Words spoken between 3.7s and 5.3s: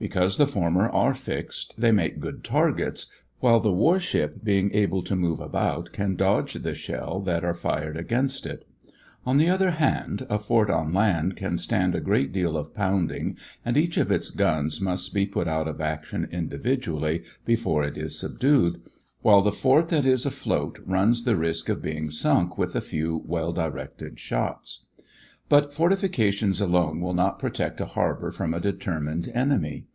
war ship, being able to